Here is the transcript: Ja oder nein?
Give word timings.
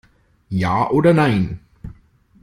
Ja 0.49 0.89
oder 0.89 1.13
nein? 1.13 1.59